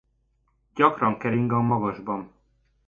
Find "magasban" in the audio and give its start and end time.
1.61-2.29